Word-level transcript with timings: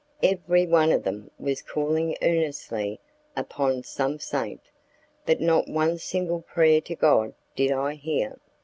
Every 0.23 0.65
one 0.65 0.91
of 0.91 1.03
them 1.03 1.29
was 1.37 1.61
calling 1.61 2.17
earnestly 2.23 2.99
upon 3.35 3.83
some 3.83 4.17
saint, 4.17 4.61
but 5.27 5.39
not 5.39 5.67
one 5.67 5.99
single 5.99 6.41
prayer 6.41 6.81
to 6.81 6.95
God 6.95 7.35
did 7.55 7.71
I 7.71 7.93
hear. 7.93 8.39